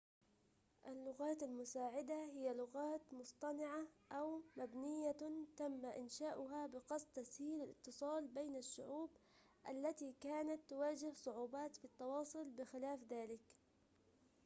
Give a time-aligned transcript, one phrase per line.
[0.87, 5.11] اللغات المساعدة هي لغات مصطنعة أو مبنية
[5.57, 9.09] تم إنشاؤها بقصد تسهيل الاتصال بين الشعوب
[9.69, 13.55] التي كانت تواجه صعوبات في التواصل بخلاف ذلك